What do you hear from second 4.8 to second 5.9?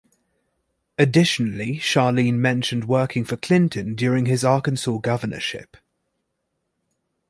governorship.